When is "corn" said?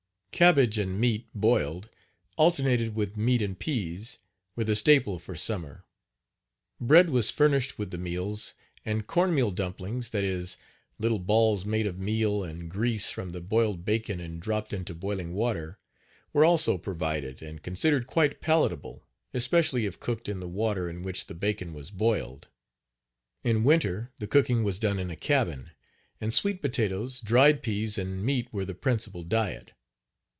9.05-9.35